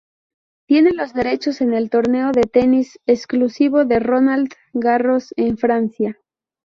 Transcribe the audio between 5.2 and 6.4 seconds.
en Francia.